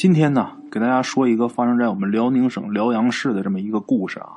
[0.00, 4.34] 今天呢，给大家说一个发生在我们辽宁省辽阳市的这么一个故事啊。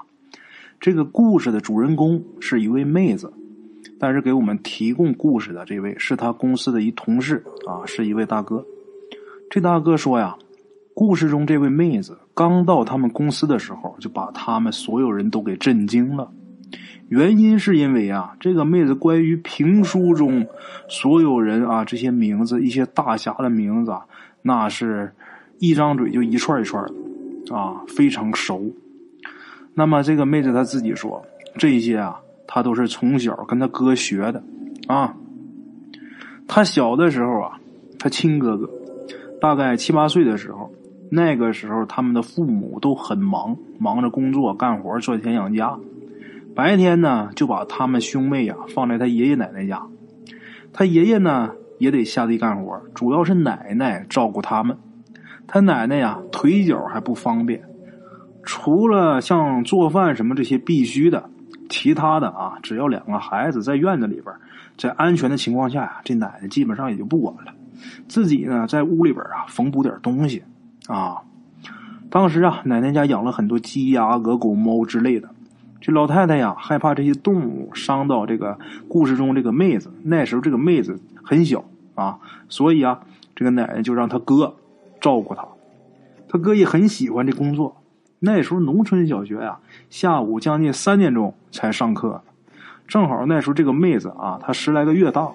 [0.79, 3.31] 这个故事的主人公是一位妹子，
[3.99, 8.65] 但是给我们提供故事的这位是他公司的一同事啊，是一位大哥。
[9.51, 10.35] 这大哥说呀，
[10.95, 16.31] 故事中这位妹子刚到他们公司的时候，就把他们所有人都给震惊了。
[17.07, 20.43] 原因是因为啊，这个妹子关于评书中
[20.89, 24.07] 所有人啊这些名字，一些大侠的名字啊，
[24.41, 25.13] 那是。
[25.61, 28.71] 一张嘴就一串一串的，啊，非常熟。
[29.75, 31.23] 那么这个妹子她自己说，
[31.59, 34.43] 这些啊，她都是从小跟她哥学的，
[34.87, 35.15] 啊。
[36.47, 37.59] 她小的时候啊，
[37.99, 38.67] 她亲哥哥
[39.39, 40.71] 大概七八岁的时候，
[41.11, 45.77] 那个时候他们的父母都很忙，忙着工作干活赚钱养家，
[46.55, 49.85] 白天呢就把他们兄妹呀放在他爷爷奶奶家，
[50.73, 54.75] 他爷爷呢也得下地干活，主要是奶奶照顾他们。
[55.47, 57.61] 他奶奶呀，腿脚还不方便，
[58.43, 61.29] 除了像做饭什么这些必须的，
[61.69, 64.33] 其他的啊，只要两个孩子在院子里边，
[64.77, 67.53] 在安全的情况下呀，这奶奶基本上也就不管了。
[68.07, 70.43] 自己呢，在屋里边啊，缝补点东西
[70.87, 71.17] 啊。
[72.09, 75.29] 当时啊，奶奶家养了很多鸡鸭鹅狗猫之类的，
[75.79, 79.91] 这老太太呀，害怕这些动物伤到这个故事中这个妹子。
[80.03, 81.63] 那时候这个妹子很小
[81.95, 82.99] 啊，所以啊，
[83.35, 84.55] 这个奶奶就让他哥。
[85.01, 85.45] 照顾他，
[86.29, 87.75] 他哥也很喜欢这工作。
[88.19, 89.57] 那时候农村小学呀，
[89.89, 92.21] 下午将近三点钟才上课，
[92.87, 95.31] 正好那时候这个妹子啊，她十来个月大，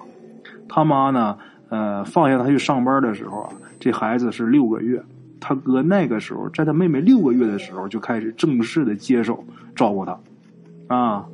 [0.69, 1.37] 他妈呢，
[1.67, 5.03] 呃，放下她去上班的时候啊，这孩子是六个月。
[5.39, 9.43] 他哥那个时候，在他妹妹六个月的时候就开始正式的接手
[9.75, 10.17] 照顾她。
[10.87, 11.25] 啊，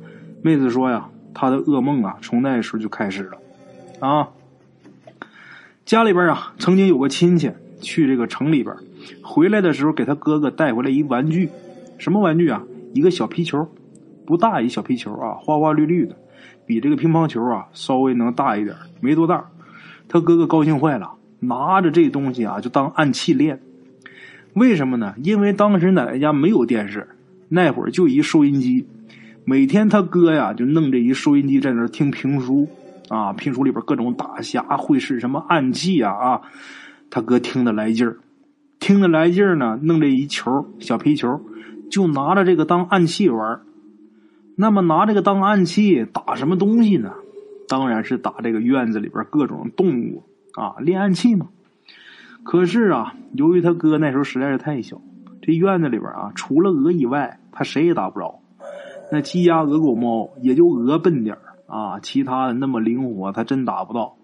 [0.42, 3.38] 妹子说呀，她的噩梦啊，从那时候就开始了。
[4.00, 4.28] 啊，
[5.86, 7.52] 家里边啊，曾经有个亲戚。
[7.80, 8.74] 去这个城里边，
[9.22, 11.48] 回来的时候给他哥哥带回来一玩具，
[11.98, 12.62] 什么玩具啊？
[12.94, 13.68] 一个小皮球，
[14.24, 16.16] 不大一小皮球啊，花花绿绿的，
[16.64, 19.44] 比这个乒乓球啊稍微能大一点，没多大。
[20.08, 23.60] 他哥哥高兴坏了，拿着这东西啊就当暗器练。
[24.52, 25.14] 为什么呢？
[25.22, 27.08] 因为当时奶奶家没有电视，
[27.48, 28.86] 那会儿就一收音机，
[29.44, 32.68] 每天他哥呀就弄这一收音机在那听评书
[33.08, 36.40] 啊，评书里边各种大侠会使什么暗器啊啊。
[37.14, 38.16] 他哥听得来劲儿，
[38.80, 41.40] 听得来劲儿呢，弄这一球小皮球，
[41.88, 43.60] 就拿着这个当暗器玩
[44.56, 47.12] 那么拿这个当暗器打什么东西呢？
[47.68, 51.46] 当然是打这个院子里边各种动物啊，练暗器嘛。
[52.42, 55.00] 可是啊，由于他哥那时候实在是太小，
[55.40, 58.40] 这院子里边啊，除了鹅以外，他谁也打不着。
[59.12, 61.38] 那鸡鸭鹅狗猫也就鹅笨点
[61.68, 64.16] 啊，其他的那么灵活，他真打不到。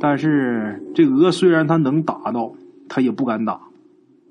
[0.00, 2.52] 但是这鹅虽然它能打到，
[2.88, 3.60] 它也不敢打，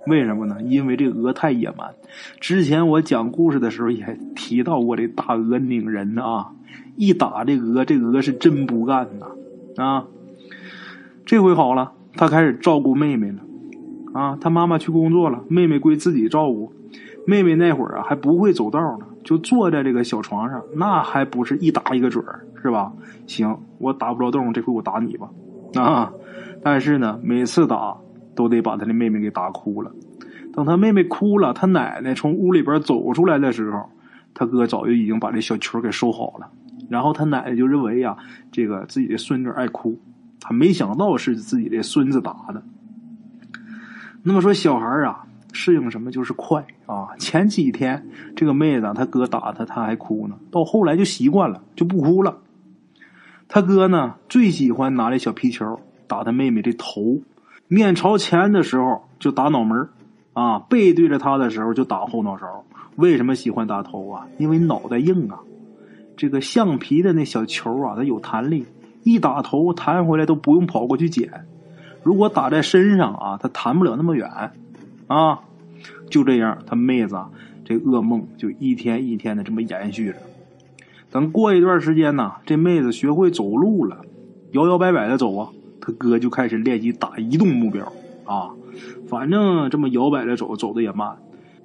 [0.07, 0.61] 为什么呢？
[0.63, 1.93] 因为这鹅太野蛮。
[2.39, 6.51] 之前我讲故事的时候也提到过，这大鹅拧人啊，
[6.95, 10.05] 一打这鹅，这鹅是真不干呐啊！
[11.25, 13.39] 这回好了，他开始照顾妹妹了
[14.13, 14.37] 啊。
[14.41, 16.73] 他妈妈去工作了，妹妹归自己照顾。
[17.25, 22.91] 妹妹那会儿啊还不会走道呢，就坐在这个小床上，那还不是一打一个准儿，是吧？
[23.27, 25.29] 行，我打不着洞，这回我打你吧，
[25.75, 26.11] 啊！
[26.63, 27.95] 但是呢，每次打
[28.35, 29.91] 都得把他的妹妹给打哭了。
[30.53, 33.89] 等他妹妹哭了，他奶奶从屋里边走出来的时候，
[34.33, 36.49] 他哥早就已经把这小球给收好了。
[36.89, 38.17] 然后他奶奶就认为呀，
[38.51, 39.97] 这个自己的孙女爱哭，
[40.39, 42.61] 他没想到是自己的孙子打的。
[44.23, 45.25] 那么说，小孩啊。
[45.51, 47.09] 适应什么就是快啊！
[47.17, 50.35] 前几天这个妹子，她哥打她，她还哭呢。
[50.51, 52.37] 到后来就习惯了，就不哭了。
[53.53, 57.19] 他哥呢，最喜欢拿这小皮球打他妹妹的头，
[57.67, 59.89] 面朝前的时候就打脑门
[60.31, 62.63] 啊，背对着他的时候就打后脑勺。
[62.95, 64.25] 为什么喜欢打头啊？
[64.37, 65.39] 因为脑袋硬啊。
[66.15, 68.65] 这个橡皮的那小球啊，它有弹力，
[69.03, 71.45] 一打头弹回来都不用跑过去捡。
[72.03, 74.29] 如果打在身上啊，它弹不了那么远。
[75.11, 75.41] 啊，
[76.09, 77.19] 就这样，他妹子
[77.65, 80.15] 这噩梦就一天一天的这么延续着。
[81.11, 84.05] 等过一段时间呢，这妹子学会走路了，
[84.51, 85.49] 摇摇摆摆的走啊，
[85.81, 87.91] 他哥就开始练习打移动目标
[88.23, 88.51] 啊。
[89.09, 91.17] 反正这么摇摆着走，走的也慢。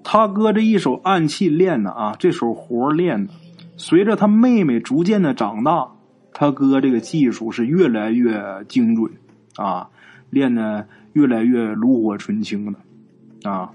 [0.02, 3.32] 他哥这一手暗器练的啊，这手活练的，
[3.76, 5.88] 随着他妹妹逐渐的长大，
[6.32, 9.12] 他哥这个技术是越来越精准
[9.54, 9.88] 啊，
[10.30, 12.78] 练的越来越炉火纯青的。
[13.46, 13.70] 啊，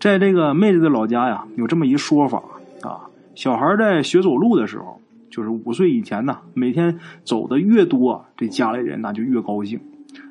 [0.00, 2.42] 在这个妹子的老家呀，有这么一说法
[2.82, 5.00] 啊，小孩在学走路的时候，
[5.30, 9.80] 就是五岁以前呢，每天走的越多，这家里人那就越高兴。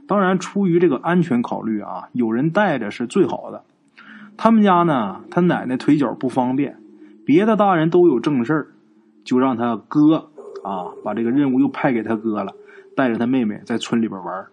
[0.08, 3.64] 当然，出于这个安全考虑啊，有人带着是最好的。
[4.36, 6.78] 他们家呢，他奶奶腿脚不方便，
[7.26, 8.68] 别的大人都有正事儿，
[9.24, 10.30] 就让他哥
[10.64, 12.54] 啊把这个任务又派给他哥了，
[12.96, 14.46] 带着他妹妹在村里边玩。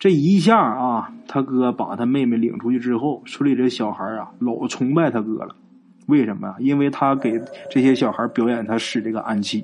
[0.00, 5.54] 这一下啊，他哥把他妹妹领出去之后，村里这小孩啊老崇拜他哥了。
[6.06, 6.56] 为什么呀？
[6.58, 7.38] 因为他给
[7.70, 9.62] 这些小孩表演他使这个暗器，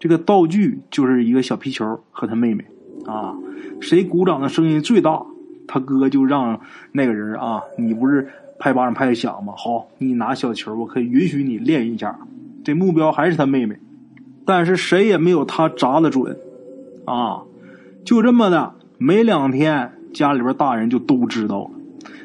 [0.00, 2.64] 这个道具就是一个小皮球和他妹妹
[3.06, 3.36] 啊。
[3.80, 5.24] 谁鼓掌的声音最大，
[5.68, 6.60] 他哥就让
[6.90, 9.54] 那个人啊，你不是拍巴掌拍的响吗？
[9.56, 12.18] 好，你拿小球，我可以允许你练一下。
[12.64, 13.78] 这目标还是他妹妹，
[14.44, 16.36] 但是谁也没有他砸的准
[17.04, 17.42] 啊。
[18.04, 21.70] 就这么的，没两天，家里边大人就都知道了。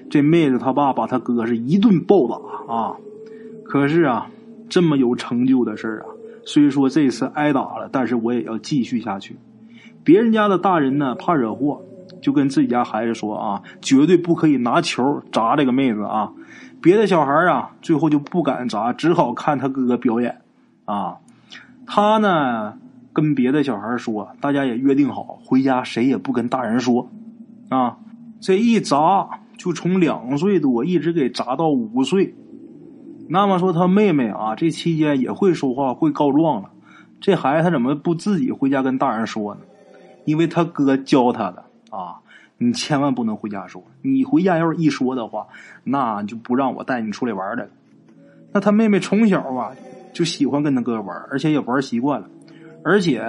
[0.09, 2.95] 这妹子他爸把他哥是一顿暴打啊。
[3.65, 4.29] 可是啊，
[4.69, 6.07] 这么有成就的事啊，
[6.45, 9.38] 虽说这次挨打了，但是我也要继续下去。
[10.03, 11.81] 别人家的大人呢，怕惹祸，
[12.21, 16.31] 就跟自己家孩子说啊，绝对不可以拿球砸这个妹子啊。
[16.81, 20.41] 别的小孩啊，最后就不敢砸，只好看他哥哥表演
[20.85, 21.18] 啊。
[21.88, 22.77] 他呢，
[23.18, 27.10] 跟别的小孩说，大家也约定好，回家谁也不跟大人说
[27.69, 27.98] 啊。
[28.40, 29.28] 这一砸
[29.58, 32.36] 就从两岁多一直给砸到五岁。
[33.28, 36.69] 那么说他妹妹啊，这期间也会说话，会告状了。
[37.19, 39.62] 这孩子他怎么不自己回家跟大人说呢？
[40.25, 42.22] 因为他哥教他的啊，
[42.60, 43.84] 你千万不能回家说。
[44.04, 45.48] 你回家要是一说的话，
[45.84, 47.68] 那就不让我带你出来玩了。
[48.54, 49.72] 那他妹妹从小啊
[50.14, 52.30] 就喜欢跟他哥玩，而且也玩习惯了。
[52.83, 53.21] 而且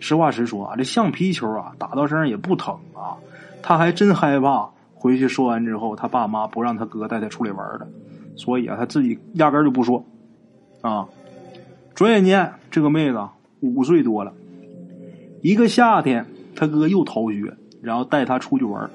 [0.00, 3.16] 实话实说啊，这橡皮球啊打到身上也不疼啊。
[3.62, 7.86] 他还真害怕回去说完之后，他爸妈不让他哥带他出来玩了，
[8.36, 10.04] 所以啊他自己压根就不说
[10.80, 11.06] 啊。
[11.94, 13.20] 转眼间，这个妹子
[13.60, 14.32] 五岁多了。
[15.42, 18.88] 一个夏天，他哥又逃学，然后带他出去玩。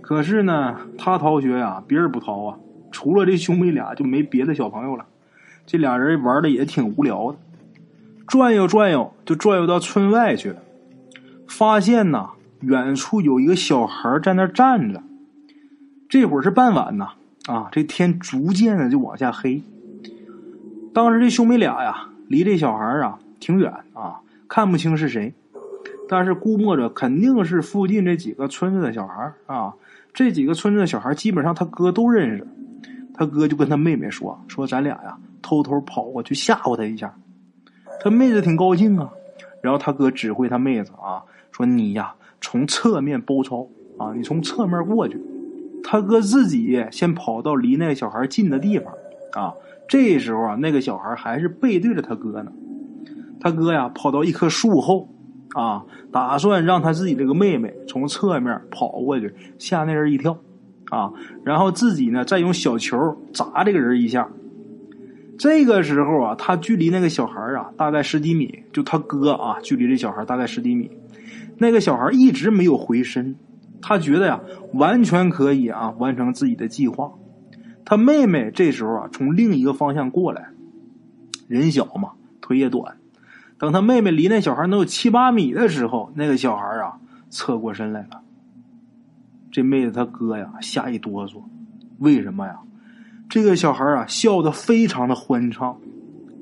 [0.00, 2.58] 可是呢，他逃学呀，别人不逃啊。
[2.90, 5.06] 除了这兄妹俩，就没别的小朋友了。
[5.66, 7.38] 这俩人玩的也挺无聊的，
[8.28, 10.62] 转悠转悠，就转悠到村外去了。
[11.48, 12.30] 发现呐，
[12.60, 15.02] 远处有一个小孩在那站着。
[16.08, 17.08] 这会儿是傍晚呐，
[17.46, 19.62] 啊，这天逐渐的就往下黑。
[20.92, 25.32] 当时这兄妹俩呀，离这小孩啊挺远啊，看不清是谁。
[26.08, 29.72] 但是估摸着肯定是附近这几个村子的小孩啊，
[30.12, 32.46] 这几个村子的小孩基本上他哥都认识，
[33.14, 37.14] 他哥就跟他妹妹说：“说咱俩呀偷偷跑过去吓唬他一下。”
[38.00, 39.10] 他妹子挺高兴啊，
[39.60, 41.22] 然后他哥指挥他妹子啊
[41.52, 43.66] 说：“你呀从侧面包抄
[43.96, 45.20] 啊，你从侧面过去。”
[45.82, 48.92] 他哥自己先跑到离那个小孩近的地方
[49.32, 49.54] 啊，
[49.88, 52.52] 这时候啊那个小孩还是背对着他哥呢，
[53.40, 55.08] 他哥呀跑到一棵树后。
[55.54, 60.36] 啊，打算让他自己这个妹妹从侧面跑过去，吓那人一跳，
[60.90, 61.10] 啊，
[61.42, 64.28] 然后自己呢再用小球砸这个人一下。
[65.38, 70.90] 这个时候啊，他距离那个小孩啊大概十几米，就他哥啊距离这小孩大概十几米。
[71.58, 73.36] 那个小孩一直没有回身，
[73.80, 74.40] 他觉得呀
[74.74, 77.12] 完全可以啊完成自己的计划。
[77.84, 80.48] 他妹妹这时候啊从另一个方向过来，
[81.46, 82.96] 人小嘛，腿也短。
[83.58, 86.98] 等他妹妹离那小孩能有七八米的时候，那个小孩啊
[87.30, 88.22] 侧过身来了。
[89.50, 91.42] 这妹子他哥呀吓一哆嗦，
[91.98, 92.58] 为什么呀？
[93.28, 95.76] 这个小孩啊笑得非常的欢畅。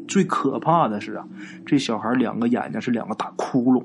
[0.08, 1.26] 最可怕的是啊，
[1.66, 3.82] 这小孩两个眼睛是两个大窟窿。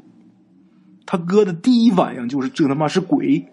[1.05, 3.43] 他哥的第一反应就是这他妈是鬼。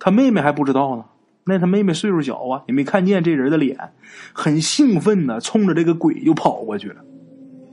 [0.00, 1.04] 他妹妹还不知道呢，
[1.44, 3.78] 那他妹妹岁数小啊，也没看见这人的脸，
[4.32, 6.96] 很兴奋的冲着这个鬼就跑过去了。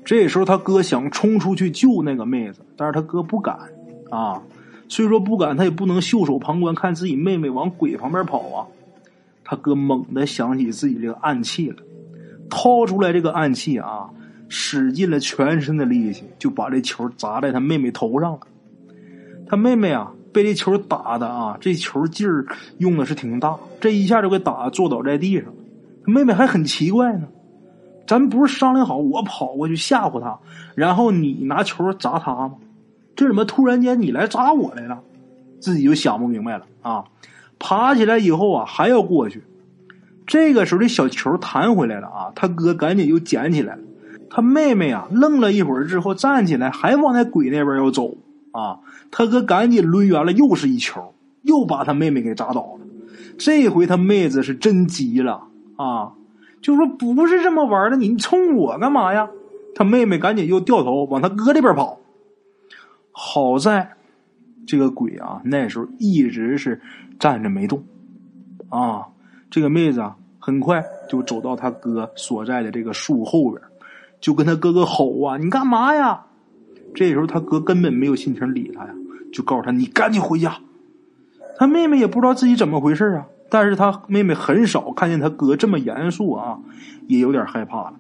[0.06, 3.58] 这时候他哥想冲出去救那个妹子，但是他哥不敢
[4.12, 4.40] 啊。
[4.88, 8.68] 虽说不敢，他也不能袖手旁观，看自己妹妹往鬼旁边跑啊。
[9.50, 11.78] 他哥猛地想起自己这个暗器了，
[12.52, 14.08] 掏出来这个暗器啊，
[14.48, 18.40] 使尽了全身的力气，就把这球砸在他妹妹头上了。
[19.48, 22.46] 他妹妹啊，被这球打的啊，这球劲儿
[22.78, 25.52] 用的是挺大，这一下就给打坐倒在地上。
[26.06, 27.28] 他妹妹还很奇怪呢。
[28.06, 30.38] 咱不是商量好，我跑过去吓唬他，
[30.76, 32.54] 然后你拿球砸他吗？
[33.16, 35.02] 这怎么突然间你来砸我来了？
[35.60, 37.04] 自己就想不明白了啊！
[37.60, 39.44] 爬起来以后啊，还要过去。
[40.26, 43.82] 这个时候，这小球弹回来了啊，他哥赶紧又捡起来了。
[44.30, 48.16] 他妹妹啊，愣了一会儿之后站起来，还往那鬼那边要走
[48.52, 48.80] 啊。
[49.12, 52.86] 他哥赶紧抡圆了，又是一球，又把他妹妹给砸倒了。
[53.38, 55.48] 这回他妹子是真急了
[55.78, 56.14] 啊！
[56.62, 59.30] 就说不是这么玩的，你冲我干嘛呀？
[59.74, 62.00] 他妹妹赶紧又掉头往他哥这边跑。
[63.12, 63.94] 好在
[64.70, 66.80] 这个鬼啊，那时候一直是
[67.18, 67.84] 站着没动。
[68.70, 69.08] 啊，
[69.50, 73.60] 这个妹子啊，很快就走到他哥所在的这个树后边，
[74.22, 76.24] 就跟他哥哥吼啊：“你干嘛呀？”
[76.94, 78.94] 这时候他哥根本没有心情理他呀，
[79.34, 80.56] 就告诉他：“你赶紧回家。”
[81.58, 86.60] 他妹妹也不知道自己怎么回事啊，但是他妹妹很少看见他哥这么严肃啊，
[87.08, 87.96] 也有点害怕了，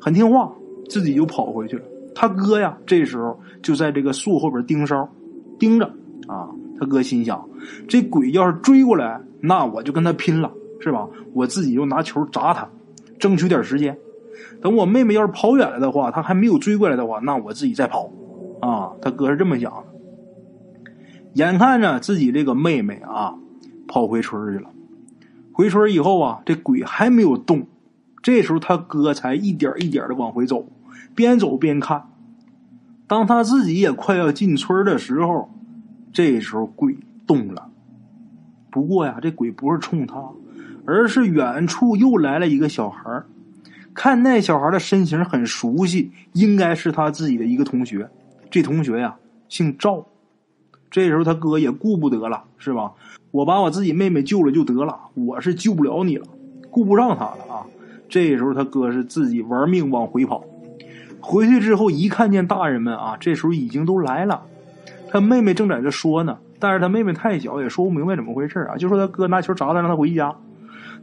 [0.00, 0.52] 很听话，
[0.88, 1.84] 自己就跑回去了。
[2.16, 5.08] 他哥呀，这时候就在这个树后边盯梢，
[5.58, 5.86] 盯着
[6.26, 6.48] 啊。
[6.76, 7.48] 他哥心想：
[7.86, 11.08] 这鬼要是追过来，那我就跟他拼了，是吧？
[11.32, 12.68] 我自己就拿球砸他，
[13.18, 13.96] 争取点时间。
[14.60, 18.10] 等我妹妹要是跑远了的话，他还没有追过来的话，那我自己再跑。
[18.60, 19.84] 啊，他哥是这么想的。
[21.34, 23.34] 眼看着自己这个妹妹啊，
[23.86, 24.70] 跑回村去了。
[25.52, 27.66] 回村以后啊，这鬼还没有动。
[28.20, 30.66] 这时候他哥才一点一点的往回走，
[31.14, 32.02] 边走边看。
[33.14, 35.48] 当他自己也快要进村的时候，
[36.12, 37.70] 这时候鬼动了。
[38.72, 40.20] 不过呀，这鬼不是冲他，
[40.84, 43.22] 而是远处又来了一个小孩
[43.94, 48.10] 看那小孩的身形很熟悉，应该是他自己的一个同学。
[48.50, 49.14] 这同学呀，
[49.48, 50.04] 姓赵。
[50.90, 52.94] 这时候他哥也顾不得了，是吧？
[53.30, 56.26] 我把我自己妹妹救了就得了，我是救不了你了，
[56.68, 57.62] 顾不上他了啊！
[58.08, 60.42] 这时候他哥是自己玩命往回跑。
[61.24, 64.42] 回去之后一看见大人们啊，这时候已经都来了。
[65.10, 70.34] 他妹妹正在这说呢，但是他妹妹太小，也说不明白怎么回事啊，就说他哥拿球砸他，让他回家。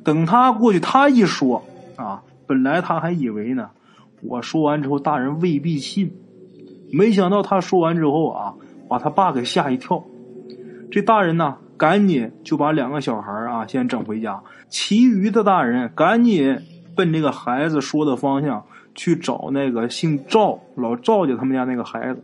[0.04, 1.64] 等他过去，他一说
[1.96, 3.70] 啊，本来他还以为呢，
[4.22, 6.14] 我说完之后大人未必信，
[6.92, 8.54] 没想到他说完之后啊。
[8.92, 10.04] 把他爸给吓一跳，
[10.92, 16.60] 这大人呢，赶紧就把两个小孩啊先整回家，其余的大人赶紧
[16.94, 22.24] 奔这个孩子说的方向去找那个姓赵老赵家他们家那个孩子。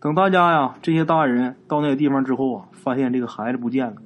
[0.00, 3.96] 等大家呀这些大人到那个地方之后啊，发现这个孩子不见了，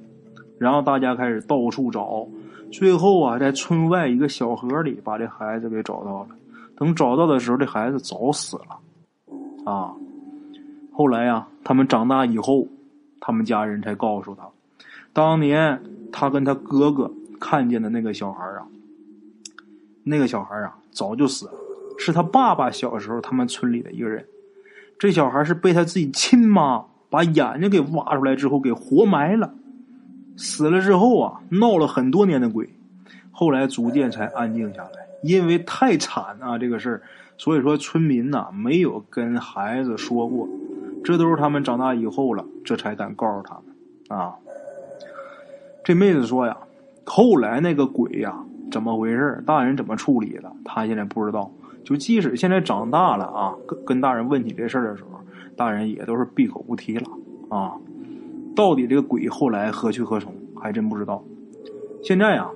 [0.57, 2.27] 然后大家开始到处找，
[2.71, 6.27] 最后啊在村外一个小河里把这孩子给找到了。
[6.77, 9.93] 等找到的时候，这孩子早死了，啊。
[10.91, 12.67] 后来呀，他们长大以后，
[13.21, 14.49] 他们家人才告诉他，
[15.13, 18.67] 当年他跟他哥哥看见的那个小孩啊，
[20.03, 21.53] 那个小孩啊早就死了，
[21.97, 24.25] 是他爸爸小时候他们村里的一个人。
[24.97, 29.53] 这小孩是被他自己亲妈把眼睛给挖出来之后给活埋了，
[30.37, 32.69] 死了之后啊，闹了很多年的鬼，
[33.31, 35.07] 后来逐渐才安静下来。
[35.21, 37.01] 因为太惨啊这个事儿，
[37.37, 40.47] 所以说村民呐没有跟孩子说过。
[41.03, 44.35] 这都是他们长大以后了，这才敢告诉他们啊。
[45.83, 46.57] 这妹子说呀，
[47.03, 49.43] 后来那个鬼呀，怎么回事？
[49.45, 50.51] 大人怎么处理的？
[50.63, 51.51] 他现在不知道。
[51.85, 55.21] 就即使现在长大了啊，跟跟大人问起这事儿的时候，
[55.55, 57.07] 大人也都是闭口不提了
[57.47, 57.77] 啊。
[58.55, 61.23] 到底这个鬼后来何去何从，还真不知道。
[62.01, 62.49] 现在呀，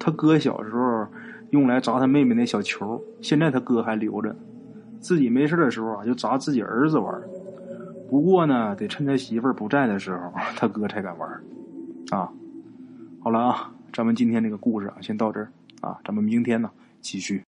[0.00, 1.06] 他哥小时候
[1.50, 4.34] 用来砸他妹妹那小球，现在他哥还留着。
[5.00, 7.20] 自己没事的时候啊，就砸自己儿子玩。
[8.08, 11.28] 不过呢，得趁他媳妇儿不在的时候，他哥才敢玩
[12.10, 12.30] 啊。
[13.20, 15.50] 好了啊，咱们今天这个故事啊，先到这儿
[15.80, 17.42] 啊，咱们明天呢继续。